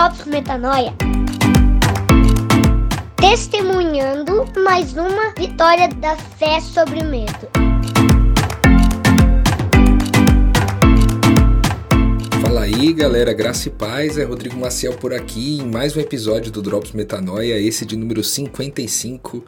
Drops 0.00 0.24
Metanoia. 0.24 0.94
Testemunhando 3.16 4.46
mais 4.64 4.96
uma 4.96 5.34
vitória 5.36 5.88
da 5.88 6.16
fé 6.16 6.58
sobre 6.58 7.00
o 7.00 7.04
medo. 7.04 7.50
Fala 12.40 12.62
aí 12.62 12.94
galera, 12.94 13.34
graça 13.34 13.68
e 13.68 13.70
paz, 13.70 14.16
é 14.16 14.24
Rodrigo 14.24 14.58
Maciel 14.58 14.94
por 14.94 15.12
aqui 15.12 15.58
em 15.58 15.66
mais 15.66 15.94
um 15.94 16.00
episódio 16.00 16.50
do 16.50 16.62
Drops 16.62 16.92
Metanoia, 16.92 17.60
esse 17.60 17.84
de 17.84 17.94
número 17.94 18.24
55. 18.24 19.44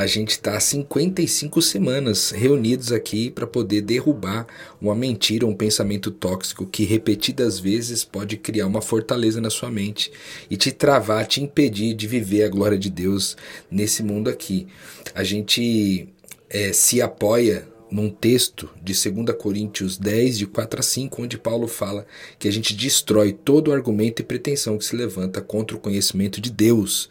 A 0.00 0.06
gente 0.06 0.30
está 0.30 0.56
há 0.56 0.60
55 0.60 1.60
semanas 1.60 2.30
reunidos 2.30 2.90
aqui 2.90 3.30
para 3.30 3.46
poder 3.46 3.82
derrubar 3.82 4.46
uma 4.80 4.94
mentira, 4.94 5.46
um 5.46 5.54
pensamento 5.54 6.10
tóxico 6.10 6.64
que 6.64 6.84
repetidas 6.84 7.58
vezes 7.58 8.02
pode 8.02 8.38
criar 8.38 8.66
uma 8.66 8.80
fortaleza 8.80 9.42
na 9.42 9.50
sua 9.50 9.70
mente 9.70 10.10
e 10.50 10.56
te 10.56 10.72
travar, 10.72 11.26
te 11.26 11.42
impedir 11.42 11.92
de 11.92 12.06
viver 12.06 12.44
a 12.44 12.48
glória 12.48 12.78
de 12.78 12.88
Deus 12.88 13.36
nesse 13.70 14.02
mundo 14.02 14.30
aqui. 14.30 14.66
A 15.14 15.22
gente 15.22 16.08
é, 16.48 16.72
se 16.72 17.02
apoia 17.02 17.68
num 17.90 18.08
texto 18.08 18.70
de 18.82 18.94
2 18.94 19.36
Coríntios 19.36 19.98
10, 19.98 20.38
de 20.38 20.46
4 20.46 20.80
a 20.80 20.82
5, 20.82 21.22
onde 21.22 21.36
Paulo 21.36 21.68
fala 21.68 22.06
que 22.38 22.48
a 22.48 22.50
gente 22.50 22.72
destrói 22.72 23.34
todo 23.34 23.70
argumento 23.70 24.22
e 24.22 24.24
pretensão 24.24 24.78
que 24.78 24.84
se 24.86 24.96
levanta 24.96 25.42
contra 25.42 25.76
o 25.76 25.80
conhecimento 25.80 26.40
de 26.40 26.50
Deus 26.50 27.10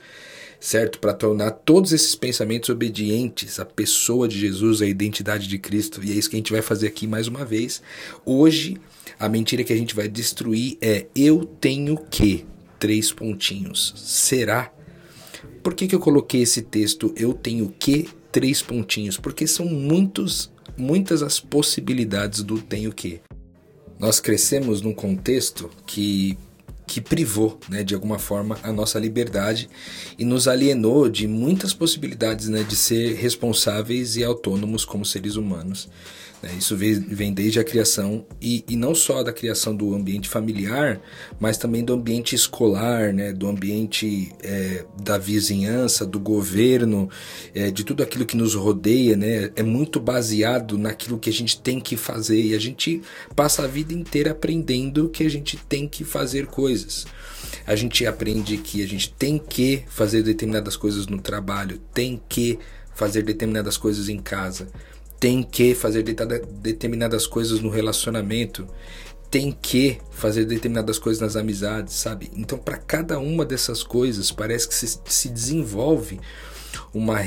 certo? 0.59 0.99
Para 0.99 1.13
tornar 1.13 1.51
todos 1.51 1.93
esses 1.93 2.15
pensamentos 2.15 2.69
obedientes 2.69 3.59
à 3.59 3.65
pessoa 3.65 4.27
de 4.27 4.37
Jesus, 4.37 4.81
à 4.81 4.87
identidade 4.87 5.47
de 5.47 5.57
Cristo. 5.57 6.03
E 6.03 6.11
é 6.11 6.15
isso 6.15 6.29
que 6.29 6.35
a 6.35 6.39
gente 6.39 6.51
vai 6.51 6.61
fazer 6.61 6.87
aqui 6.87 7.07
mais 7.07 7.27
uma 7.27 7.45
vez. 7.45 7.81
Hoje, 8.25 8.77
a 9.17 9.29
mentira 9.29 9.63
que 9.63 9.73
a 9.73 9.77
gente 9.77 9.95
vai 9.95 10.07
destruir 10.07 10.77
é: 10.81 11.07
eu 11.15 11.45
tenho 11.45 11.97
que. 11.97 12.45
Três 12.77 13.11
pontinhos. 13.11 13.93
Será? 13.97 14.71
Por 15.61 15.73
que, 15.73 15.85
que 15.85 15.93
eu 15.93 15.99
coloquei 15.99 16.41
esse 16.41 16.61
texto? 16.61 17.13
Eu 17.15 17.33
tenho 17.33 17.73
que. 17.77 18.07
Três 18.31 18.61
pontinhos. 18.61 19.17
Porque 19.17 19.45
são 19.47 19.65
muitos, 19.65 20.49
muitas 20.77 21.21
as 21.21 21.39
possibilidades 21.39 22.41
do 22.41 22.61
tenho 22.61 22.93
que. 22.93 23.19
Nós 23.99 24.21
crescemos 24.21 24.81
num 24.81 24.93
contexto 24.93 25.69
que 25.85 26.37
que 26.89 26.99
privou, 26.99 27.59
né, 27.69 27.83
de 27.83 27.93
alguma 27.93 28.17
forma, 28.17 28.57
a 28.63 28.73
nossa 28.73 28.97
liberdade 28.97 29.69
e 30.17 30.25
nos 30.25 30.47
alienou 30.47 31.07
de 31.07 31.27
muitas 31.27 31.71
possibilidades 31.71 32.49
né, 32.49 32.63
de 32.63 32.75
ser 32.75 33.13
responsáveis 33.13 34.17
e 34.17 34.23
autônomos 34.23 34.85
como 34.85 35.05
seres 35.05 35.35
humanos. 35.35 35.87
Né? 36.41 36.55
Isso 36.57 36.75
vem 36.75 37.33
desde 37.33 37.59
a 37.59 37.63
criação, 37.63 38.25
e, 38.41 38.63
e 38.67 38.75
não 38.75 38.95
só 38.95 39.23
da 39.23 39.31
criação 39.31 39.75
do 39.75 39.93
ambiente 39.93 40.27
familiar, 40.29 41.01
mas 41.39 41.57
também 41.57 41.83
do 41.83 41.93
ambiente 41.93 42.33
escolar, 42.35 43.13
né? 43.13 43.33
do 43.33 43.47
ambiente 43.47 44.31
é, 44.41 44.85
da 45.01 45.17
vizinhança, 45.17 46.05
do 46.05 46.19
governo, 46.19 47.09
é, 47.53 47.69
de 47.69 47.83
tudo 47.83 48.03
aquilo 48.03 48.25
que 48.25 48.37
nos 48.37 48.55
rodeia. 48.55 49.15
Né? 49.15 49.51
É 49.55 49.63
muito 49.63 49.99
baseado 49.99 50.77
naquilo 50.77 51.19
que 51.19 51.29
a 51.29 51.33
gente 51.33 51.59
tem 51.59 51.79
que 51.79 51.97
fazer, 51.97 52.41
e 52.41 52.55
a 52.55 52.59
gente 52.59 53.01
passa 53.35 53.63
a 53.63 53.67
vida 53.67 53.93
inteira 53.93 54.31
aprendendo 54.31 55.09
que 55.09 55.23
a 55.23 55.29
gente 55.29 55.57
tem 55.57 55.87
que 55.87 56.03
fazer 56.03 56.47
coisas. 56.47 56.78
A 57.65 57.75
gente 57.75 58.05
aprende 58.05 58.57
que 58.57 58.83
a 58.83 58.87
gente 58.87 59.11
tem 59.13 59.37
que 59.37 59.83
fazer 59.87 60.23
determinadas 60.23 60.75
coisas 60.75 61.07
no 61.07 61.19
trabalho, 61.21 61.79
tem 61.93 62.21
que 62.27 62.59
fazer 62.95 63.21
determinadas 63.21 63.77
coisas 63.77 64.09
em 64.09 64.17
casa 64.17 64.67
tem 65.19 65.43
que 65.43 65.75
fazer 65.75 66.03
determinadas 66.03 67.27
coisas 67.27 67.59
no 67.59 67.69
relacionamento, 67.69 68.65
tem 69.29 69.51
que 69.51 69.99
fazer 70.11 70.45
determinadas 70.45 70.97
coisas 70.97 71.21
nas 71.21 71.35
amizades, 71.35 71.93
sabe? 71.93 72.31
Então, 72.33 72.57
para 72.57 72.77
cada 72.77 73.19
uma 73.19 73.45
dessas 73.45 73.83
coisas, 73.83 74.31
parece 74.31 74.67
que 74.67 74.73
se, 74.73 74.99
se 75.05 75.29
desenvolve 75.29 76.19
uma, 76.93 77.19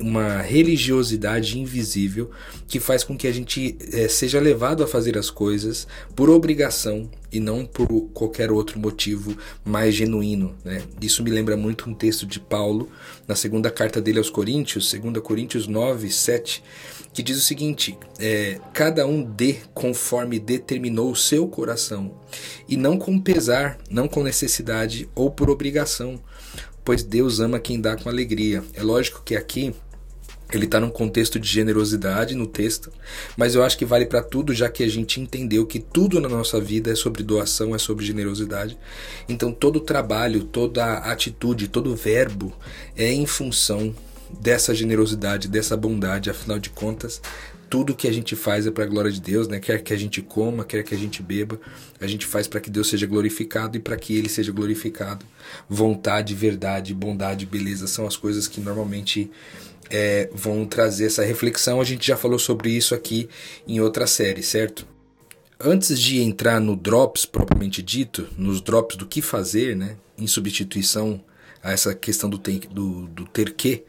uma 0.00 0.42
religiosidade 0.42 1.58
invisível 1.58 2.30
que 2.66 2.80
faz 2.80 3.04
com 3.04 3.16
que 3.16 3.26
a 3.26 3.32
gente 3.32 3.76
é, 3.92 4.08
seja 4.08 4.40
levado 4.40 4.82
a 4.82 4.86
fazer 4.86 5.18
as 5.18 5.30
coisas 5.30 5.86
por 6.14 6.30
obrigação 6.30 7.10
e 7.32 7.40
não 7.40 7.64
por 7.64 7.88
qualquer 8.12 8.52
outro 8.52 8.78
motivo 8.78 9.36
mais 9.64 9.94
genuíno. 9.94 10.54
Né? 10.64 10.82
Isso 11.00 11.22
me 11.22 11.30
lembra 11.30 11.56
muito 11.56 11.88
um 11.88 11.94
texto 11.94 12.26
de 12.26 12.38
Paulo 12.38 12.90
na 13.26 13.34
segunda 13.34 13.70
carta 13.70 14.00
dele 14.00 14.18
aos 14.18 14.28
Coríntios, 14.28 14.92
2 14.92 15.18
Coríntios 15.22 15.66
9, 15.66 16.10
7, 16.10 16.62
que 17.12 17.22
diz 17.22 17.38
o 17.38 17.42
seguinte: 17.42 17.96
é, 18.18 18.60
cada 18.72 19.06
um 19.06 19.22
dê 19.22 19.56
conforme 19.72 20.38
determinou 20.38 21.10
o 21.10 21.16
seu 21.16 21.48
coração, 21.48 22.14
e 22.68 22.76
não 22.76 22.98
com 22.98 23.18
pesar, 23.18 23.78
não 23.90 24.06
com 24.06 24.22
necessidade 24.22 25.08
ou 25.14 25.30
por 25.30 25.48
obrigação, 25.48 26.20
pois 26.84 27.02
Deus 27.02 27.40
ama 27.40 27.58
quem 27.58 27.80
dá 27.80 27.96
com 27.96 28.08
alegria. 28.08 28.62
É 28.74 28.82
lógico 28.82 29.22
que 29.24 29.36
aqui 29.36 29.74
ele 30.52 30.66
está 30.66 30.78
num 30.78 30.90
contexto 30.90 31.40
de 31.40 31.48
generosidade 31.48 32.34
no 32.34 32.46
texto, 32.46 32.92
mas 33.36 33.54
eu 33.54 33.62
acho 33.62 33.78
que 33.78 33.86
vale 33.86 34.04
para 34.04 34.22
tudo, 34.22 34.52
já 34.52 34.68
que 34.68 34.82
a 34.82 34.88
gente 34.88 35.20
entendeu 35.20 35.64
que 35.64 35.78
tudo 35.78 36.20
na 36.20 36.28
nossa 36.28 36.60
vida 36.60 36.92
é 36.92 36.94
sobre 36.94 37.22
doação, 37.22 37.74
é 37.74 37.78
sobre 37.78 38.04
generosidade. 38.04 38.76
Então 39.28 39.50
todo 39.50 39.80
trabalho, 39.80 40.44
toda 40.44 40.98
atitude, 40.98 41.68
todo 41.68 41.96
verbo 41.96 42.52
é 42.96 43.10
em 43.10 43.24
função 43.24 43.94
dessa 44.40 44.74
generosidade, 44.74 45.48
dessa 45.48 45.76
bondade, 45.76 46.30
afinal 46.30 46.58
de 46.58 46.70
contas, 46.70 47.20
tudo 47.72 47.94
que 47.94 48.06
a 48.06 48.12
gente 48.12 48.36
faz 48.36 48.66
é 48.66 48.70
para 48.70 48.84
a 48.84 48.86
glória 48.86 49.10
de 49.10 49.18
Deus, 49.18 49.48
né? 49.48 49.58
Quer 49.58 49.82
que 49.82 49.94
a 49.94 49.96
gente 49.96 50.20
coma, 50.20 50.62
quer 50.62 50.82
que 50.82 50.94
a 50.94 50.98
gente 50.98 51.22
beba, 51.22 51.58
a 51.98 52.06
gente 52.06 52.26
faz 52.26 52.46
para 52.46 52.60
que 52.60 52.68
Deus 52.68 52.86
seja 52.86 53.06
glorificado 53.06 53.78
e 53.78 53.80
para 53.80 53.96
que 53.96 54.14
Ele 54.14 54.28
seja 54.28 54.52
glorificado. 54.52 55.24
Vontade, 55.70 56.34
verdade, 56.34 56.92
bondade, 56.92 57.46
beleza 57.46 57.86
são 57.86 58.06
as 58.06 58.14
coisas 58.14 58.46
que 58.46 58.60
normalmente 58.60 59.30
é, 59.88 60.28
vão 60.34 60.66
trazer 60.66 61.06
essa 61.06 61.24
reflexão. 61.24 61.80
A 61.80 61.84
gente 61.84 62.06
já 62.06 62.14
falou 62.14 62.38
sobre 62.38 62.68
isso 62.68 62.94
aqui 62.94 63.26
em 63.66 63.80
outra 63.80 64.06
série, 64.06 64.42
certo? 64.42 64.86
Antes 65.58 65.98
de 65.98 66.20
entrar 66.20 66.60
no 66.60 66.76
drops 66.76 67.24
propriamente 67.24 67.82
dito, 67.82 68.28
nos 68.36 68.60
drops 68.60 68.98
do 68.98 69.06
que 69.06 69.22
fazer, 69.22 69.74
né? 69.74 69.96
Em 70.18 70.26
substituição 70.26 71.24
a 71.62 71.72
essa 71.72 71.94
questão 71.94 72.28
do, 72.28 72.36
do, 72.36 73.06
do 73.06 73.24
ter 73.24 73.54
que, 73.54 73.82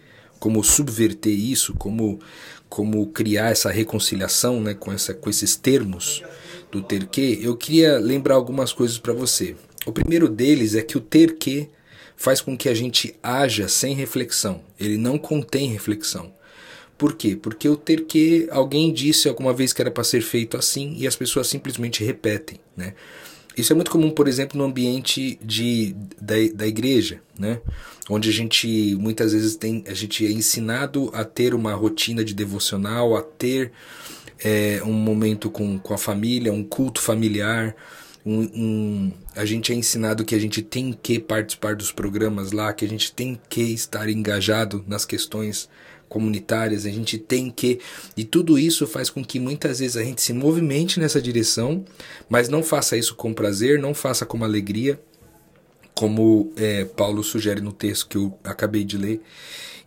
como 0.44 0.62
subverter 0.62 1.32
isso, 1.32 1.74
como 1.76 2.20
como 2.68 3.08
criar 3.08 3.52
essa 3.52 3.72
reconciliação 3.72 4.60
né, 4.60 4.74
com, 4.74 4.92
essa, 4.92 5.14
com 5.14 5.30
esses 5.30 5.56
termos 5.56 6.22
do 6.70 6.82
ter 6.82 7.06
que, 7.06 7.40
eu 7.42 7.56
queria 7.56 7.98
lembrar 7.98 8.36
algumas 8.36 8.74
coisas 8.74 8.98
para 8.98 9.14
você. 9.14 9.56
O 9.86 9.92
primeiro 9.92 10.28
deles 10.28 10.76
é 10.76 10.82
que 10.82 10.98
o 10.98 11.00
ter 11.00 11.38
que 11.38 11.70
faz 12.18 12.42
com 12.42 12.58
que 12.58 12.68
a 12.68 12.74
gente 12.74 13.16
haja 13.24 13.70
sem 13.70 13.94
reflexão, 13.94 14.60
ele 14.78 14.98
não 14.98 15.18
contém 15.18 15.72
reflexão. 15.72 16.34
Por 16.98 17.16
quê? 17.16 17.38
Porque 17.42 17.70
o 17.70 17.78
ter 17.78 18.06
que 18.06 18.48
alguém 18.52 18.92
disse 18.92 19.30
alguma 19.30 19.54
vez 19.54 19.72
que 19.72 19.82
era 19.82 19.92
para 19.92 20.04
ser 20.04 20.22
feito 20.22 20.58
assim 20.58 20.96
e 20.98 21.08
as 21.08 21.16
pessoas 21.16 21.48
simplesmente 21.48 22.04
repetem, 22.04 22.60
né? 22.76 22.96
Isso 23.56 23.72
é 23.72 23.76
muito 23.76 23.92
comum, 23.92 24.10
por 24.10 24.28
exemplo, 24.28 24.58
no 24.58 24.64
ambiente 24.64 25.38
de, 25.44 25.96
da, 26.20 26.36
da 26.56 26.68
igreja, 26.68 27.22
né? 27.38 27.60
onde 28.10 28.30
a 28.30 28.34
gente 28.34 28.96
muitas 29.00 29.32
vezes 29.34 29.56
tem, 29.56 29.84
a 29.88 29.94
gente 29.94 30.26
é 30.26 30.32
ensinado 30.32 31.10
a 31.14 31.24
ter 31.24 31.54
uma 31.54 31.74
rotina 31.74 32.24
de 32.24 32.34
devocional, 32.34 33.16
a 33.16 33.22
ter 33.22 33.72
é, 34.44 34.82
um 34.84 34.94
momento 34.94 35.50
com, 35.50 35.80
com 35.80 35.94
a 35.94 35.98
família, 35.98 36.52
um 36.52 36.64
culto 36.64 37.02
familiar. 37.02 37.76
Um, 38.26 38.42
um, 38.42 39.12
a 39.36 39.46
gente 39.46 39.72
é 39.72 39.76
ensinado 39.76 40.26
que 40.26 40.36
a 40.36 40.40
gente 40.40 40.62
tem 40.62 40.98
que 41.02 41.20
participar 41.20 41.76
dos 41.76 41.92
programas 41.92 42.52
lá, 42.52 42.74
que 42.74 42.86
a 42.86 42.90
gente 42.90 43.12
tem 43.12 43.40
que 43.50 43.62
estar 43.62 44.10
engajado 44.10 44.84
nas 44.88 45.06
questões 45.06 45.70
comunitárias, 46.14 46.86
a 46.86 46.90
gente 46.90 47.18
tem 47.18 47.50
que. 47.50 47.80
E 48.16 48.24
tudo 48.24 48.60
isso 48.60 48.86
faz 48.86 49.10
com 49.10 49.26
que 49.26 49.40
muitas 49.40 49.80
vezes 49.80 49.98
a 49.98 50.04
gente 50.04 50.22
se 50.22 50.32
movimente 50.32 51.00
nessa 51.00 51.20
direção, 51.20 51.84
mas 52.30 52.48
não 52.48 52.62
faça 52.62 52.96
isso 52.96 53.16
com 53.16 53.34
prazer, 53.34 53.80
não 53.80 53.96
faça 53.96 54.26
com 54.26 54.44
alegria, 54.44 55.00
como 55.94 56.52
é, 56.58 56.86
Paulo 56.86 57.24
sugere 57.24 57.62
no 57.62 57.72
texto 57.72 58.08
que 58.08 58.18
eu 58.18 58.38
acabei 58.44 58.84
de 58.84 58.98
ler. 58.98 59.22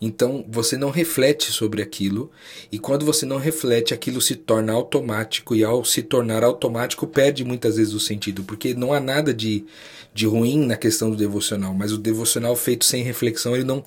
Então 0.00 0.44
você 0.49 0.76
não 0.76 0.91
reflete 0.91 1.50
sobre 1.50 1.82
aquilo, 1.82 2.31
e 2.70 2.79
quando 2.79 3.05
você 3.05 3.25
não 3.25 3.38
reflete, 3.38 3.94
aquilo 3.94 4.20
se 4.20 4.37
torna 4.37 4.73
automático, 4.73 5.55
e 5.55 5.64
ao 5.64 5.85
se 5.85 6.03
tornar 6.03 6.44
automático, 6.44 7.06
perde 7.06 7.44
muitas 7.44 7.76
vezes 7.76 7.94
o 7.94 8.00
sentido, 8.00 8.44
porque 8.44 8.75
não 8.75 8.93
há 8.93 9.00
nada 9.00 9.32
de, 9.32 9.64
de 10.12 10.26
ruim 10.26 10.67
na 10.67 10.76
questão 10.76 11.11
do 11.11 11.17
devocional, 11.17 11.73
mas 11.73 11.93
o 11.93 11.99
devocional 11.99 12.55
feito 12.56 12.85
sem 12.85 13.02
reflexão, 13.02 13.55
ele 13.55 13.64
não, 13.64 13.82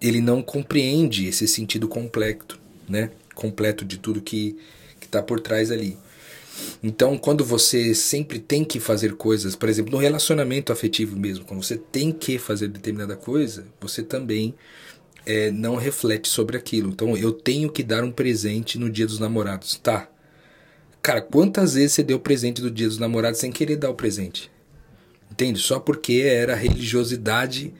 ele 0.00 0.20
não 0.22 0.40
compreende 0.40 1.26
esse 1.26 1.46
sentido 1.46 1.86
completo, 1.86 2.58
né? 2.88 3.10
completo 3.34 3.84
de 3.84 3.98
tudo 3.98 4.20
que 4.20 4.56
está 5.02 5.22
por 5.22 5.40
trás 5.40 5.70
ali. 5.70 5.96
Então, 6.82 7.16
quando 7.18 7.44
você 7.44 7.94
sempre 7.94 8.38
tem 8.38 8.64
que 8.64 8.80
fazer 8.80 9.14
coisas, 9.14 9.54
por 9.54 9.68
exemplo, 9.68 9.92
no 9.92 9.98
relacionamento 9.98 10.72
afetivo 10.72 11.16
mesmo, 11.16 11.44
quando 11.44 11.62
você 11.62 11.76
tem 11.76 12.12
que 12.12 12.38
fazer 12.38 12.68
determinada 12.68 13.16
coisa, 13.16 13.66
você 13.80 14.02
também 14.02 14.54
é, 15.26 15.50
não 15.50 15.76
reflete 15.76 16.28
sobre 16.28 16.56
aquilo. 16.56 16.90
Então, 16.90 17.16
eu 17.16 17.32
tenho 17.32 17.70
que 17.70 17.82
dar 17.82 18.02
um 18.04 18.10
presente 18.10 18.78
no 18.78 18.90
dia 18.90 19.06
dos 19.06 19.18
namorados. 19.18 19.76
Tá. 19.76 20.08
Cara, 21.02 21.20
quantas 21.20 21.74
vezes 21.74 21.92
você 21.92 22.02
deu 22.02 22.18
presente 22.18 22.60
do 22.60 22.70
dia 22.70 22.88
dos 22.88 22.98
namorados 22.98 23.40
sem 23.40 23.50
querer 23.50 23.76
dar 23.76 23.90
o 23.90 23.94
presente? 23.94 24.50
Entende? 25.30 25.58
Só 25.58 25.78
porque 25.78 26.22
era 26.24 26.54
religiosidade, 26.54 27.72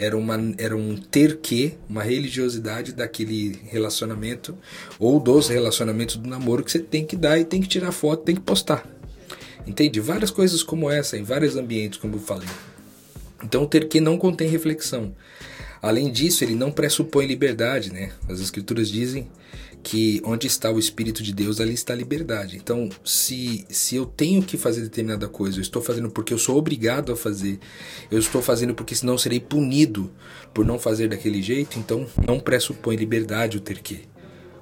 era, 0.00 0.16
uma, 0.16 0.34
era 0.56 0.74
um 0.74 0.96
ter 0.96 1.36
que, 1.36 1.74
uma 1.86 2.02
religiosidade 2.02 2.92
daquele 2.94 3.60
relacionamento 3.66 4.56
ou 4.98 5.20
dos 5.20 5.48
relacionamentos 5.48 6.16
do 6.16 6.26
namoro 6.26 6.64
que 6.64 6.72
você 6.72 6.78
tem 6.78 7.04
que 7.04 7.14
dar 7.14 7.38
e 7.38 7.44
tem 7.44 7.60
que 7.60 7.68
tirar 7.68 7.92
foto, 7.92 8.24
tem 8.24 8.34
que 8.34 8.40
postar. 8.40 8.86
Entende? 9.66 10.00
Várias 10.00 10.30
coisas 10.30 10.62
como 10.62 10.90
essa, 10.90 11.18
em 11.18 11.22
vários 11.22 11.54
ambientes, 11.54 11.98
como 11.98 12.16
eu 12.16 12.20
falei. 12.20 12.48
Então, 13.44 13.62
o 13.62 13.66
ter 13.66 13.88
que 13.88 14.00
não 14.00 14.16
contém 14.16 14.48
reflexão. 14.48 15.14
Além 15.82 16.10
disso, 16.10 16.44
ele 16.44 16.54
não 16.54 16.70
pressupõe 16.70 17.26
liberdade, 17.26 17.92
né? 17.92 18.12
As 18.28 18.40
escrituras 18.40 18.88
dizem 18.88 19.28
que 19.82 20.20
onde 20.24 20.46
está 20.46 20.70
o 20.70 20.78
Espírito 20.78 21.22
de 21.22 21.32
Deus, 21.32 21.60
ali 21.60 21.72
está 21.72 21.92
a 21.92 21.96
liberdade. 21.96 22.56
Então, 22.56 22.88
se, 23.04 23.64
se 23.68 23.96
eu 23.96 24.04
tenho 24.04 24.42
que 24.42 24.56
fazer 24.56 24.82
determinada 24.82 25.26
coisa, 25.28 25.58
eu 25.58 25.62
estou 25.62 25.80
fazendo 25.80 26.10
porque 26.10 26.34
eu 26.34 26.38
sou 26.38 26.56
obrigado 26.56 27.12
a 27.12 27.16
fazer, 27.16 27.58
eu 28.10 28.18
estou 28.18 28.42
fazendo 28.42 28.74
porque 28.74 28.94
senão 28.94 29.16
serei 29.16 29.40
punido 29.40 30.10
por 30.52 30.64
não 30.64 30.78
fazer 30.78 31.08
daquele 31.08 31.40
jeito, 31.40 31.78
então 31.78 32.06
não 32.26 32.38
pressupõe 32.38 32.96
liberdade 32.96 33.56
o 33.56 33.60
ter 33.60 33.80
que. 33.80 34.02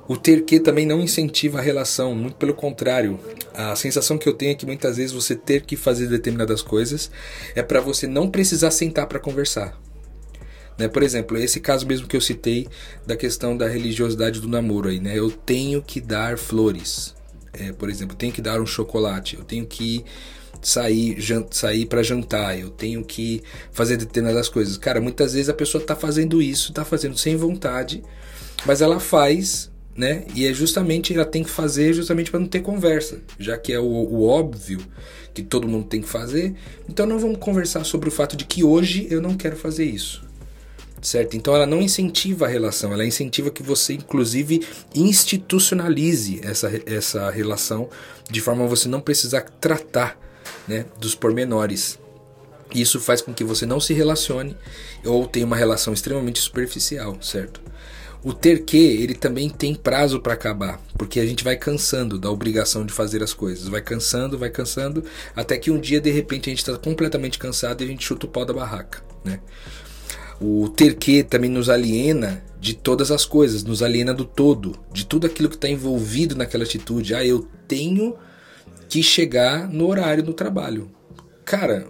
O 0.07 0.17
ter 0.17 0.45
que 0.45 0.59
também 0.59 0.87
não 0.87 1.03
incentiva 1.03 1.59
a 1.59 1.63
relação, 1.63 2.15
muito 2.15 2.37
pelo 2.37 2.55
contrário. 2.55 3.21
A 3.53 3.77
sensação 3.77 4.17
que 4.17 4.27
eu 4.27 4.33
tenho 4.33 4.53
é 4.53 4.55
que 4.55 4.65
muitas 4.65 4.97
vezes 4.97 5.13
você 5.13 5.37
ter 5.37 5.63
que 5.63 5.77
fazer 5.77 6.07
determinadas 6.07 6.63
coisas 6.63 7.11
é 7.55 7.63
para 7.63 7.81
você 7.81 8.07
não 8.07 8.31
precisar 8.31 8.71
sentar 8.71 9.07
para 9.07 9.19
conversar. 9.19 9.79
Né? 10.79 10.87
Por 10.87 11.03
exemplo, 11.03 11.37
esse 11.37 11.59
caso 11.59 11.85
mesmo 11.87 12.07
que 12.07 12.17
eu 12.17 12.21
citei 12.21 12.69
da 13.05 13.17
questão 13.17 13.57
da 13.57 13.69
religiosidade 13.69 14.41
do 14.41 14.49
namoro 14.49 14.89
aí, 14.89 15.01
né? 15.01 15.19
Eu 15.19 15.31
tenho 15.31 15.83
que 15.83 16.01
dar 16.01 16.39
flores. 16.39 17.15
É, 17.53 17.73
por 17.73 17.91
exemplo, 17.91 18.15
tenho 18.17 18.33
que 18.33 18.41
dar 18.41 18.61
um 18.61 18.67
chocolate, 18.67 19.37
eu 19.37 19.43
tenho 19.43 19.67
que 19.67 20.05
sair, 20.63 21.19
sair 21.51 21.87
para 21.87 22.03
jantar, 22.03 22.59
eu 22.59 22.71
tenho 22.71 23.05
que 23.05 23.43
fazer 23.73 23.97
determinadas 23.97 24.49
coisas. 24.49 24.77
Cara, 24.77 25.01
muitas 25.01 25.33
vezes 25.33 25.49
a 25.49 25.55
pessoa 25.55 25.83
tá 25.83 25.97
fazendo 25.97 26.41
isso, 26.41 26.73
tá 26.73 26.85
fazendo 26.85 27.19
sem 27.19 27.37
vontade, 27.37 28.03
mas 28.65 28.81
ela 28.81 29.01
faz, 29.01 29.71
né? 29.97 30.25
E 30.35 30.47
é 30.47 30.53
justamente 30.53 31.13
ela 31.13 31.25
tem 31.25 31.43
que 31.43 31.51
fazer 31.51 31.93
justamente 31.93 32.31
para 32.31 32.39
não 32.39 32.47
ter 32.47 32.61
conversa, 32.61 33.19
já 33.39 33.57
que 33.57 33.73
é 33.73 33.81
o, 33.81 33.85
o, 33.85 34.29
óbvio 34.29 34.79
que 35.35 35.43
todo 35.43 35.67
mundo 35.67 35.87
tem 35.87 36.01
que 36.01 36.09
fazer. 36.09 36.55
Então 36.89 37.07
não 37.07 37.19
vamos 37.19 37.39
conversar 37.39 37.83
sobre 37.83 38.09
o 38.09 38.13
fato 38.13 38.37
de 38.37 38.45
que 38.45 38.63
hoje 38.63 39.09
eu 39.11 39.21
não 39.21 39.35
quero 39.37 39.57
fazer 39.57 39.85
isso 39.85 40.28
certo? 41.01 41.37
Então 41.37 41.55
ela 41.55 41.67
não 41.67 41.81
incentiva 41.81 42.47
a 42.47 42.49
relação, 42.49 42.93
ela 42.93 43.05
incentiva 43.05 43.51
que 43.51 43.63
você, 43.63 43.95
inclusive, 43.95 44.67
institucionalize 44.95 46.41
essa, 46.43 46.71
essa 46.87 47.31
relação 47.31 47.89
de 48.31 48.41
forma 48.41 48.65
a 48.65 48.69
você 48.69 48.89
não 48.89 49.01
precisar 49.01 49.43
tratar 49.61 50.19
né, 50.67 50.85
dos 50.99 51.15
pormenores. 51.15 51.99
Isso 52.75 53.01
faz 53.01 53.23
com 53.23 53.33
que 53.33 53.45
você 53.45 53.65
não 53.65 53.81
se 53.81 53.95
relacione 53.95 54.55
ou 55.05 55.27
tenha 55.27 55.47
uma 55.47 55.57
relação 55.57 55.95
extremamente 55.95 56.39
superficial, 56.39 57.17
certo? 57.23 57.61
O 58.23 58.35
ter 58.35 58.65
que, 58.65 58.77
ele 58.77 59.15
também 59.15 59.49
tem 59.49 59.75
prazo 59.75 60.21
para 60.21 60.35
acabar, 60.35 60.81
porque 60.99 61.21
a 61.21 61.25
gente 61.25 61.45
vai 61.45 61.57
cansando 61.57 62.19
da 62.19 62.31
obrigação 62.31 62.85
de 62.85 62.93
fazer 62.93 63.23
as 63.23 63.33
coisas, 63.33 63.69
vai 63.69 63.81
cansando, 63.81 64.37
vai 64.37 64.51
cansando, 64.51 65.05
até 65.37 65.57
que 65.57 65.71
um 65.71 65.79
dia 65.79 66.01
de 66.01 66.11
repente 66.11 66.51
a 66.51 66.51
gente 66.51 66.59
está 66.59 66.77
completamente 66.77 67.39
cansado 67.39 67.81
e 67.81 67.85
a 67.85 67.87
gente 67.87 68.05
chuta 68.05 68.27
o 68.27 68.29
pau 68.29 68.45
da 68.45 68.53
barraca, 68.53 69.03
né? 69.25 69.41
O 70.41 70.69
ter 70.69 70.95
que 70.97 71.23
também 71.23 71.51
nos 71.51 71.69
aliena 71.69 72.43
de 72.61 72.75
todas 72.75 73.11
as 73.11 73.25
coisas, 73.25 73.65
nos 73.65 73.83
aliena 73.83 74.15
do 74.15 74.25
todo, 74.25 74.77
de 74.93 75.05
tudo 75.05 75.27
aquilo 75.27 75.49
que 75.49 75.57
está 75.57 75.69
envolvido 75.69 76.37
naquela 76.37 76.65
atitude. 76.65 77.15
Ah, 77.15 77.25
eu 77.25 77.47
tenho 77.67 78.17
que 78.89 79.03
chegar 79.03 79.69
no 79.69 79.87
horário 79.89 80.23
do 80.23 80.33
trabalho. 80.33 80.91
Cara, 81.45 81.89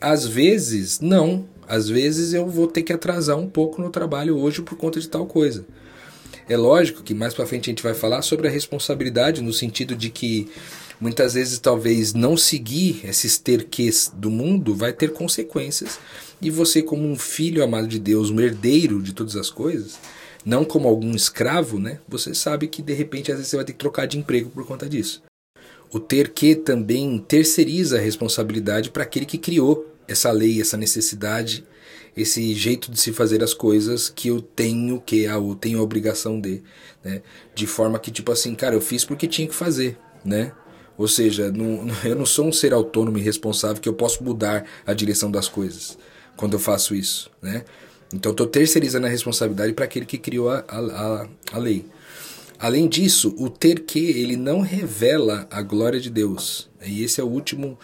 às 0.00 0.26
vezes 0.26 1.00
não. 1.00 1.46
Às 1.66 1.88
vezes 1.88 2.34
eu 2.34 2.46
vou 2.46 2.66
ter 2.66 2.82
que 2.82 2.92
atrasar 2.92 3.38
um 3.38 3.48
pouco 3.48 3.80
no 3.80 3.90
trabalho 3.90 4.36
hoje 4.36 4.60
por 4.60 4.76
conta 4.76 5.00
de 5.00 5.08
tal 5.08 5.26
coisa. 5.26 5.64
É 6.46 6.56
lógico 6.56 7.02
que 7.02 7.14
mais 7.14 7.32
para 7.32 7.46
frente 7.46 7.70
a 7.70 7.72
gente 7.72 7.82
vai 7.82 7.94
falar 7.94 8.20
sobre 8.20 8.46
a 8.46 8.50
responsabilidade 8.50 9.40
no 9.40 9.52
sentido 9.52 9.96
de 9.96 10.10
que 10.10 10.48
muitas 11.04 11.34
vezes 11.34 11.58
talvez 11.58 12.14
não 12.14 12.34
seguir 12.34 13.02
esses 13.04 13.36
terques 13.36 14.10
do 14.16 14.30
mundo 14.30 14.74
vai 14.74 14.90
ter 14.90 15.12
consequências 15.12 15.98
e 16.40 16.48
você, 16.48 16.82
como 16.82 17.06
um 17.06 17.14
filho 17.14 17.62
amado 17.62 17.86
de 17.86 17.98
Deus, 17.98 18.30
um 18.30 18.40
herdeiro 18.40 19.02
de 19.02 19.12
todas 19.12 19.36
as 19.36 19.50
coisas, 19.50 19.98
não 20.46 20.64
como 20.64 20.88
algum 20.88 21.14
escravo, 21.14 21.78
né? 21.78 22.00
Você 22.08 22.34
sabe 22.34 22.68
que 22.68 22.80
de 22.80 22.94
repente 22.94 23.30
às 23.30 23.36
vezes 23.36 23.50
você 23.50 23.56
vai 23.56 23.66
ter 23.66 23.74
que 23.74 23.78
trocar 23.78 24.06
de 24.06 24.16
emprego 24.16 24.48
por 24.48 24.66
conta 24.66 24.88
disso. 24.88 25.22
O 25.92 26.00
ter 26.00 26.30
que 26.30 26.54
também 26.54 27.18
terceiriza 27.18 27.98
a 27.98 28.00
responsabilidade 28.00 28.88
para 28.88 29.02
aquele 29.02 29.26
que 29.26 29.36
criou 29.36 29.86
essa 30.08 30.32
lei, 30.32 30.58
essa 30.58 30.78
necessidade, 30.78 31.66
esse 32.16 32.54
jeito 32.54 32.90
de 32.90 32.98
se 32.98 33.12
fazer 33.12 33.44
as 33.44 33.52
coisas 33.52 34.08
que 34.08 34.28
eu 34.28 34.40
tenho 34.40 35.02
que, 35.02 35.24
eu 35.24 35.54
tenho 35.54 35.80
a 35.80 35.82
obrigação 35.82 36.40
de, 36.40 36.62
né? 37.04 37.20
De 37.54 37.66
forma 37.66 37.98
que 37.98 38.10
tipo 38.10 38.32
assim, 38.32 38.54
cara, 38.54 38.74
eu 38.74 38.80
fiz 38.80 39.04
porque 39.04 39.28
tinha 39.28 39.46
que 39.46 39.54
fazer, 39.54 39.98
né? 40.24 40.50
Ou 40.96 41.08
seja, 41.08 41.50
não, 41.50 41.86
eu 42.04 42.14
não 42.14 42.26
sou 42.26 42.46
um 42.46 42.52
ser 42.52 42.72
autônomo 42.72 43.18
e 43.18 43.22
responsável 43.22 43.80
que 43.80 43.88
eu 43.88 43.94
posso 43.94 44.22
mudar 44.22 44.64
a 44.86 44.94
direção 44.94 45.30
das 45.30 45.48
coisas 45.48 45.98
quando 46.36 46.54
eu 46.54 46.58
faço 46.58 46.94
isso, 46.94 47.30
né? 47.40 47.64
Então 48.12 48.32
estou 48.32 48.46
terceirizando 48.46 49.06
a 49.06 49.10
responsabilidade 49.10 49.72
para 49.72 49.84
aquele 49.84 50.06
que 50.06 50.18
criou 50.18 50.50
a, 50.50 50.64
a, 50.68 51.28
a 51.52 51.58
lei. 51.58 51.84
Além 52.58 52.88
disso, 52.88 53.34
o 53.36 53.48
ter 53.50 53.80
que 53.80 53.98
ele 53.98 54.36
não 54.36 54.60
revela 54.60 55.46
a 55.50 55.60
glória 55.62 55.98
de 55.98 56.10
Deus. 56.10 56.70
E 56.84 57.02
esse 57.02 57.20
é 57.20 57.24
o 57.24 57.28
último 57.28 57.78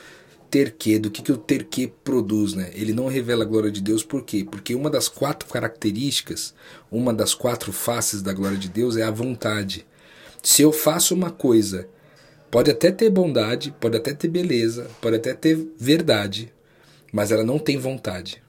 ter 0.50 0.72
que, 0.72 0.98
do 0.98 1.10
que, 1.10 1.22
que 1.22 1.32
o 1.32 1.36
ter 1.36 1.64
que 1.64 1.86
produz, 1.86 2.54
né? 2.54 2.70
Ele 2.74 2.92
não 2.92 3.06
revela 3.06 3.44
a 3.44 3.46
glória 3.46 3.70
de 3.70 3.80
Deus 3.80 4.02
por 4.02 4.22
quê? 4.22 4.46
Porque 4.48 4.74
uma 4.74 4.90
das 4.90 5.08
quatro 5.08 5.48
características, 5.48 6.54
uma 6.90 7.12
das 7.12 7.34
quatro 7.34 7.72
faces 7.72 8.22
da 8.22 8.32
glória 8.32 8.58
de 8.58 8.68
Deus 8.68 8.96
é 8.96 9.02
a 9.02 9.10
vontade. 9.10 9.86
Se 10.42 10.62
eu 10.62 10.72
faço 10.72 11.14
uma 11.14 11.30
coisa, 11.30 11.88
pode 12.50 12.70
até 12.70 12.90
ter 12.90 13.10
bondade, 13.10 13.74
pode 13.80 13.96
até 13.96 14.12
ter 14.12 14.28
beleza, 14.28 14.90
pode 15.00 15.16
até 15.16 15.34
ter 15.34 15.58
verdade, 15.78 16.52
mas 17.12 17.30
ela 17.30 17.44
não 17.44 17.58
tem 17.58 17.78
vontade. 17.78 18.42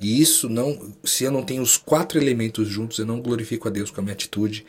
E 0.00 0.20
isso 0.20 0.48
não, 0.48 0.92
se 1.04 1.24
eu 1.24 1.30
não 1.30 1.42
tenho 1.42 1.62
os 1.62 1.76
quatro 1.76 2.18
elementos 2.18 2.68
juntos, 2.68 2.98
eu 2.98 3.06
não 3.06 3.20
glorifico 3.20 3.68
a 3.68 3.70
Deus 3.70 3.90
com 3.90 4.00
a 4.00 4.02
minha 4.02 4.12
atitude, 4.12 4.66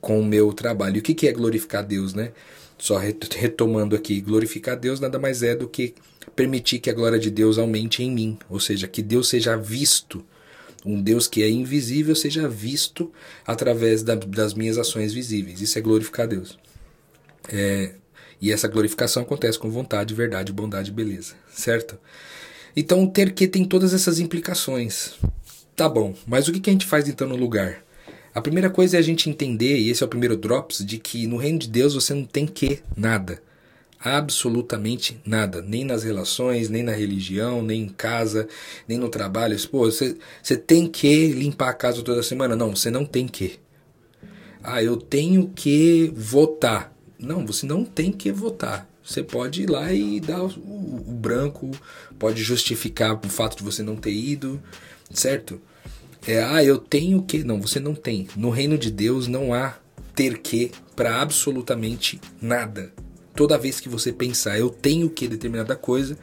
com 0.00 0.20
o 0.20 0.24
meu 0.24 0.52
trabalho. 0.52 0.96
E 0.96 1.00
o 1.00 1.02
que 1.02 1.28
é 1.28 1.32
glorificar 1.32 1.82
a 1.82 1.86
Deus, 1.86 2.14
né? 2.14 2.32
Só 2.78 2.98
retomando 2.98 3.94
aqui, 3.94 4.20
glorificar 4.20 4.74
a 4.74 4.78
Deus 4.78 5.00
nada 5.00 5.18
mais 5.18 5.42
é 5.42 5.54
do 5.54 5.68
que 5.68 5.94
permitir 6.34 6.78
que 6.80 6.90
a 6.90 6.92
glória 6.92 7.18
de 7.18 7.30
Deus 7.30 7.58
aumente 7.58 8.02
em 8.02 8.10
mim, 8.10 8.38
ou 8.50 8.60
seja, 8.60 8.86
que 8.88 9.02
Deus 9.02 9.28
seja 9.28 9.56
visto, 9.56 10.24
um 10.84 11.00
Deus 11.00 11.26
que 11.26 11.42
é 11.42 11.48
invisível 11.48 12.14
seja 12.14 12.48
visto 12.48 13.10
através 13.46 14.02
da, 14.02 14.14
das 14.14 14.52
minhas 14.52 14.78
ações 14.78 15.12
visíveis. 15.12 15.60
Isso 15.60 15.78
é 15.78 15.82
glorificar 15.82 16.26
a 16.26 16.28
Deus. 16.28 16.58
É, 17.48 17.94
e 18.40 18.52
essa 18.52 18.68
glorificação 18.68 19.22
acontece 19.22 19.58
com 19.58 19.70
vontade, 19.70 20.14
verdade, 20.14 20.52
bondade 20.52 20.90
e 20.90 20.94
beleza, 20.94 21.34
certo? 21.48 21.98
Então 22.76 23.02
o 23.04 23.10
ter 23.10 23.32
que 23.32 23.48
tem 23.48 23.64
todas 23.64 23.94
essas 23.94 24.18
implicações. 24.18 25.14
Tá 25.74 25.88
bom, 25.88 26.14
mas 26.26 26.48
o 26.48 26.52
que 26.52 26.68
a 26.68 26.72
gente 26.72 26.86
faz 26.86 27.08
então 27.08 27.28
no 27.28 27.36
lugar? 27.36 27.84
A 28.34 28.40
primeira 28.40 28.68
coisa 28.68 28.96
é 28.96 29.00
a 29.00 29.02
gente 29.02 29.30
entender, 29.30 29.78
e 29.78 29.88
esse 29.88 30.02
é 30.02 30.06
o 30.06 30.10
primeiro 30.10 30.36
drops, 30.36 30.84
de 30.84 30.98
que 30.98 31.26
no 31.26 31.38
reino 31.38 31.58
de 31.58 31.68
Deus 31.68 31.94
você 31.94 32.12
não 32.12 32.24
tem 32.24 32.46
que 32.46 32.80
nada. 32.94 33.42
Absolutamente 33.98 35.18
nada. 35.24 35.62
Nem 35.62 35.84
nas 35.84 36.04
relações, 36.04 36.68
nem 36.68 36.82
na 36.82 36.92
religião, 36.92 37.62
nem 37.62 37.82
em 37.82 37.88
casa, 37.88 38.46
nem 38.86 38.98
no 38.98 39.08
trabalho. 39.08 39.56
Pô, 39.68 39.90
você, 39.90 40.16
você 40.42 40.56
tem 40.56 40.86
que 40.86 41.28
limpar 41.32 41.70
a 41.70 41.74
casa 41.74 42.02
toda 42.02 42.22
semana? 42.22 42.54
Não, 42.54 42.76
você 42.76 42.90
não 42.90 43.04
tem 43.06 43.26
que. 43.26 43.58
Ah, 44.62 44.82
eu 44.82 44.96
tenho 44.96 45.48
que 45.48 46.12
votar. 46.14 46.95
Não, 47.18 47.46
você 47.46 47.66
não 47.66 47.84
tem 47.84 48.12
que 48.12 48.30
votar. 48.30 48.88
Você 49.02 49.22
pode 49.22 49.62
ir 49.62 49.70
lá 49.70 49.92
e 49.92 50.20
dar 50.20 50.42
o, 50.42 50.48
o, 50.48 51.04
o 51.08 51.12
branco, 51.12 51.70
pode 52.18 52.42
justificar 52.42 53.14
o 53.14 53.28
fato 53.28 53.56
de 53.56 53.62
você 53.62 53.82
não 53.82 53.96
ter 53.96 54.12
ido, 54.12 54.60
certo? 55.12 55.60
É, 56.26 56.42
ah, 56.42 56.62
eu 56.64 56.76
tenho 56.78 57.22
que. 57.22 57.44
Não, 57.44 57.60
você 57.60 57.78
não 57.78 57.94
tem. 57.94 58.26
No 58.36 58.50
reino 58.50 58.76
de 58.76 58.90
Deus 58.90 59.28
não 59.28 59.54
há 59.54 59.76
ter 60.14 60.38
que 60.38 60.72
para 60.96 61.22
absolutamente 61.22 62.20
nada. 62.40 62.92
Toda 63.34 63.58
vez 63.58 63.78
que 63.78 63.88
você 63.88 64.12
pensar, 64.12 64.58
eu 64.58 64.70
tenho 64.70 65.10
que 65.10 65.28
determinada 65.28 65.76
coisa, 65.76 66.18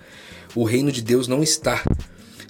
o 0.56 0.64
reino 0.64 0.92
de 0.92 1.02
Deus 1.02 1.28
não 1.28 1.42
está 1.42 1.84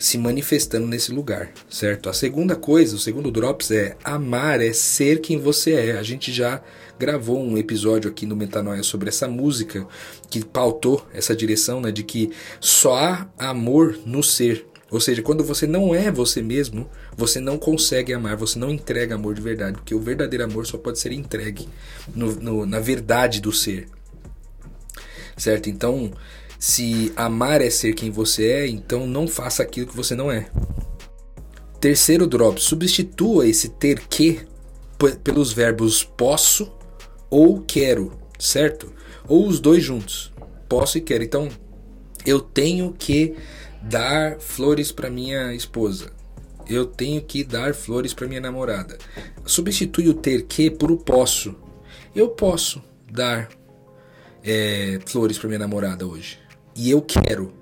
se 0.04 0.18
manifestando 0.18 0.86
nesse 0.86 1.14
lugar, 1.14 1.50
certo? 1.70 2.10
A 2.10 2.14
segunda 2.14 2.58
coisa, 2.58 2.94
o 2.94 3.00
segundo 3.00 3.32
drops 3.32 3.72
é 3.72 3.96
amar 4.04 4.60
é 4.60 4.74
ser 4.74 5.22
quem 5.22 5.40
você 5.40 5.76
é. 5.76 5.92
A 5.98 6.04
gente 6.04 6.30
já 6.30 6.62
gravou 7.00 7.42
um 7.42 7.58
episódio 7.58 8.12
aqui 8.12 8.26
no 8.26 8.36
Metanoia 8.36 8.84
sobre 8.84 9.08
essa 9.08 9.30
música 9.30 9.88
que 10.30 10.44
pautou 10.44 11.08
essa 11.14 11.34
direção, 11.34 11.80
né, 11.80 11.90
de 11.90 12.04
que 12.04 12.32
só 12.60 12.98
há 12.98 13.30
amor 13.38 13.98
no 14.06 14.22
ser. 14.22 14.68
Ou 14.92 15.00
seja, 15.00 15.22
quando 15.22 15.42
você 15.42 15.66
não 15.66 15.96
é 15.96 16.12
você 16.12 16.42
mesmo, 16.42 16.90
você 17.16 17.40
não 17.40 17.58
consegue 17.58 18.14
amar, 18.14 18.36
você 18.36 18.60
não 18.60 18.70
entrega 18.70 19.16
amor 19.16 19.34
de 19.34 19.42
verdade, 19.42 19.78
porque 19.78 19.96
o 19.96 20.02
verdadeiro 20.02 20.44
amor 20.44 20.68
só 20.68 20.78
pode 20.78 21.00
ser 21.00 21.14
entregue 21.14 21.70
no, 22.14 22.36
no, 22.36 22.66
na 22.66 22.82
verdade 22.82 23.40
do 23.40 23.54
ser. 23.54 23.88
Certo? 25.38 25.70
Então, 25.70 26.12
Se 26.66 27.12
amar 27.18 27.60
é 27.60 27.70
ser 27.70 27.94
quem 27.94 28.10
você 28.10 28.50
é, 28.50 28.68
então 28.70 29.06
não 29.06 29.28
faça 29.28 29.62
aquilo 29.62 29.86
que 29.86 29.98
você 29.98 30.16
não 30.16 30.32
é. 30.32 30.50
Terceiro 31.82 32.26
drop, 32.26 32.58
substitua 32.58 33.46
esse 33.46 33.68
ter 33.68 34.00
que 34.08 34.48
pelos 35.26 35.52
verbos 35.52 36.06
posso 36.06 36.72
ou 37.30 37.60
quero, 37.60 38.18
certo? 38.40 38.94
Ou 39.28 39.46
os 39.46 39.60
dois 39.60 39.84
juntos. 39.84 40.32
Posso 40.70 40.98
e 40.98 41.02
quero. 41.02 41.26
Então, 41.26 41.50
eu 42.26 42.40
tenho 42.40 42.94
que 42.98 43.36
dar 43.82 44.40
flores 44.40 44.90
para 44.90 45.10
minha 45.10 45.54
esposa. 45.54 46.14
Eu 46.66 46.86
tenho 46.86 47.22
que 47.22 47.44
dar 47.44 47.76
flores 47.76 48.14
para 48.14 48.26
minha 48.26 48.40
namorada. 48.40 48.98
Substitui 49.46 50.08
o 50.08 50.14
ter 50.14 50.44
que 50.44 50.72
por 50.72 50.90
o 50.94 50.96
posso. 50.96 51.54
Eu 52.16 52.30
posso 52.30 52.82
dar 53.12 53.50
é, 54.42 54.98
flores 55.06 55.38
para 55.38 55.50
minha 55.50 55.60
namorada 55.60 56.08
hoje. 56.08 56.43
E 56.76 56.90
eu 56.90 57.02
quero. 57.02 57.54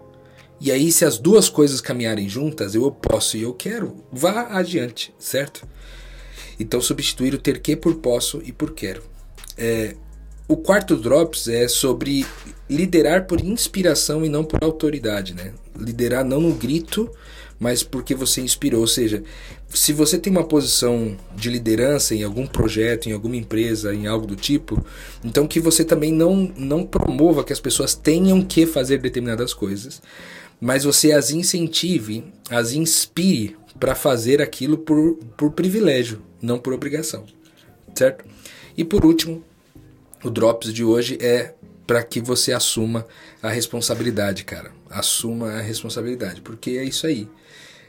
E 0.59 0.71
aí, 0.71 0.91
se 0.91 1.03
as 1.03 1.17
duas 1.17 1.49
coisas 1.49 1.81
caminharem 1.81 2.29
juntas, 2.29 2.75
eu 2.75 2.91
posso 2.91 3.35
e 3.35 3.41
eu 3.41 3.53
quero, 3.53 4.03
vá 4.11 4.43
adiante, 4.51 5.13
certo? 5.17 5.67
Então, 6.59 6.79
substituir 6.79 7.33
o 7.33 7.39
ter 7.39 7.59
que 7.59 7.75
por 7.75 7.95
posso 7.95 8.41
e 8.45 8.51
por 8.51 8.73
quero. 8.73 9.01
É, 9.57 9.95
o 10.51 10.57
quarto 10.57 10.97
Drops 10.97 11.47
é 11.47 11.65
sobre 11.69 12.25
liderar 12.69 13.25
por 13.25 13.39
inspiração 13.39 14.25
e 14.25 14.27
não 14.27 14.43
por 14.43 14.61
autoridade, 14.61 15.33
né? 15.33 15.53
Liderar 15.79 16.25
não 16.25 16.41
no 16.41 16.53
grito, 16.53 17.09
mas 17.57 17.83
porque 17.83 18.13
você 18.13 18.41
inspirou. 18.41 18.81
Ou 18.81 18.87
seja, 18.87 19.23
se 19.69 19.93
você 19.93 20.17
tem 20.17 20.29
uma 20.29 20.43
posição 20.43 21.15
de 21.37 21.49
liderança 21.49 22.13
em 22.13 22.23
algum 22.23 22.45
projeto, 22.45 23.07
em 23.07 23.13
alguma 23.13 23.37
empresa, 23.37 23.95
em 23.95 24.07
algo 24.07 24.27
do 24.27 24.35
tipo, 24.35 24.85
então 25.23 25.47
que 25.47 25.57
você 25.57 25.85
também 25.85 26.11
não, 26.11 26.51
não 26.57 26.85
promova 26.85 27.45
que 27.45 27.53
as 27.53 27.61
pessoas 27.61 27.95
tenham 27.95 28.41
que 28.41 28.65
fazer 28.65 28.97
determinadas 28.97 29.53
coisas, 29.53 30.01
mas 30.59 30.83
você 30.83 31.13
as 31.13 31.31
incentive, 31.31 32.25
as 32.49 32.73
inspire 32.73 33.55
para 33.79 33.95
fazer 33.95 34.41
aquilo 34.41 34.77
por, 34.77 35.17
por 35.37 35.51
privilégio, 35.51 36.21
não 36.41 36.59
por 36.59 36.73
obrigação, 36.73 37.23
certo? 37.95 38.25
E 38.77 38.83
por 38.83 39.05
último, 39.05 39.43
o 40.23 40.29
Drops 40.29 40.73
de 40.73 40.83
hoje 40.83 41.17
é 41.21 41.53
para 41.85 42.03
que 42.03 42.21
você 42.21 42.53
assuma 42.53 43.05
a 43.41 43.49
responsabilidade, 43.49 44.43
cara. 44.43 44.71
Assuma 44.89 45.53
a 45.53 45.61
responsabilidade, 45.61 46.41
porque 46.41 46.71
é 46.71 46.83
isso 46.83 47.07
aí. 47.07 47.27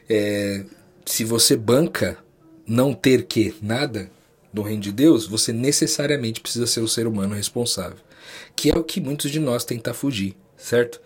É, 0.08 0.64
se 1.04 1.24
você 1.24 1.56
banca 1.56 2.18
não 2.66 2.94
ter 2.94 3.24
que 3.24 3.54
nada 3.60 4.10
no 4.52 4.62
reino 4.62 4.82
de 4.82 4.92
Deus, 4.92 5.26
você 5.26 5.52
necessariamente 5.52 6.40
precisa 6.40 6.66
ser 6.66 6.80
o 6.80 6.88
ser 6.88 7.06
humano 7.06 7.34
responsável, 7.34 7.98
que 8.54 8.70
é 8.70 8.76
o 8.76 8.84
que 8.84 9.00
muitos 9.00 9.30
de 9.30 9.40
nós 9.40 9.64
tentam 9.64 9.94
fugir, 9.94 10.36
certo? 10.56 11.00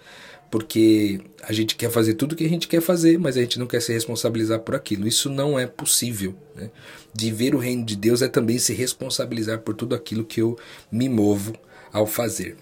Porque 0.50 1.20
a 1.42 1.52
gente 1.52 1.74
quer 1.74 1.90
fazer 1.90 2.14
tudo 2.14 2.32
o 2.32 2.36
que 2.36 2.44
a 2.44 2.48
gente 2.48 2.68
quer 2.68 2.80
fazer, 2.80 3.18
mas 3.18 3.36
a 3.36 3.40
gente 3.40 3.58
não 3.58 3.66
quer 3.66 3.80
se 3.80 3.92
responsabilizar 3.92 4.60
por 4.60 4.74
aquilo. 4.74 5.06
Isso 5.06 5.28
não 5.28 5.58
é 5.58 5.66
possível. 5.66 6.34
Né? 6.54 6.70
De 7.12 7.30
ver 7.30 7.54
o 7.54 7.58
reino 7.58 7.84
de 7.84 7.96
Deus 7.96 8.22
é 8.22 8.28
também 8.28 8.58
se 8.58 8.72
responsabilizar 8.72 9.60
por 9.60 9.74
tudo 9.74 9.94
aquilo 9.94 10.24
que 10.24 10.40
eu 10.40 10.58
me 10.90 11.08
movo 11.08 11.54
ao 11.92 12.06
fazer. 12.06 12.56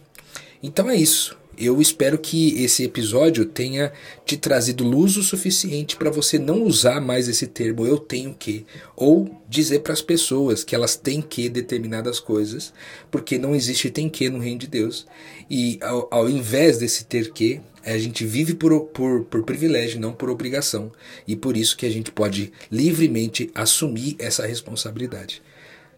Então 0.62 0.88
é 0.88 0.96
isso. 0.96 1.36
Eu 1.58 1.80
espero 1.80 2.18
que 2.18 2.62
esse 2.62 2.84
episódio 2.84 3.44
tenha 3.44 3.92
te 4.24 4.36
trazido 4.36 4.84
luz 4.84 5.16
o 5.16 5.22
suficiente 5.22 5.96
para 5.96 6.10
você 6.10 6.38
não 6.38 6.62
usar 6.62 7.00
mais 7.00 7.28
esse 7.28 7.46
termo 7.46 7.86
eu 7.86 7.98
tenho 7.98 8.34
que 8.34 8.64
ou 8.96 9.40
dizer 9.48 9.80
para 9.80 9.92
as 9.92 10.02
pessoas 10.02 10.64
que 10.64 10.74
elas 10.74 10.96
têm 10.96 11.20
que 11.20 11.48
determinadas 11.48 12.18
coisas, 12.18 12.72
porque 13.10 13.38
não 13.38 13.54
existe 13.54 13.90
tem 13.90 14.08
que 14.08 14.28
no 14.28 14.38
reino 14.38 14.60
de 14.60 14.66
Deus. 14.66 15.06
E 15.48 15.78
ao, 15.80 16.08
ao 16.10 16.28
invés 16.28 16.78
desse 16.78 17.04
ter 17.04 17.32
que, 17.32 17.60
a 17.84 17.98
gente 17.98 18.24
vive 18.24 18.54
por, 18.54 18.86
por, 18.86 19.24
por 19.24 19.44
privilégio, 19.44 20.00
não 20.00 20.12
por 20.12 20.30
obrigação. 20.30 20.90
E 21.28 21.36
por 21.36 21.56
isso 21.56 21.76
que 21.76 21.86
a 21.86 21.90
gente 21.90 22.10
pode 22.10 22.52
livremente 22.70 23.50
assumir 23.54 24.16
essa 24.18 24.46
responsabilidade. 24.46 25.42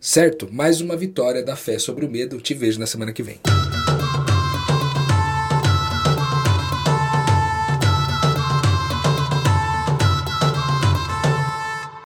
Certo? 0.01 0.53
Mais 0.53 0.81
uma 0.81 0.97
vitória 0.97 1.43
da 1.43 1.57
fé 1.57 1.79
sobre 1.79 2.05
o 2.05 2.11
medo. 2.11 2.41
Te 2.41 2.55
vejo 2.55 2.79
na 2.79 2.87
semana 2.87 3.13
que 3.13 3.23
vem. 3.23 3.41